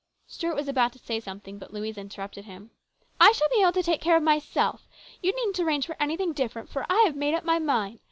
Stuart 0.25 0.55
was 0.55 0.67
about 0.67 0.93
to 0.93 0.97
say 0.99 1.19
something, 1.19 1.59
but 1.59 1.71
Louise 1.73 1.95
interrupted 1.95 2.45
him." 2.45 2.71
I 3.21 3.31
shall 3.33 3.49
be 3.49 3.61
able 3.61 3.73
to 3.73 3.83
take 3.83 4.01
care 4.01 4.17
of 4.17 4.23
myself. 4.23 4.89
You 5.21 5.31
needn't 5.31 5.59
arrange 5.59 5.85
for 5.85 5.95
anything 6.01 6.33
different, 6.33 6.69
for 6.69 6.87
I 6.89 7.03
have 7.05 7.15
made 7.15 7.35
up 7.35 7.45
my 7.45 7.59
mind. 7.59 7.99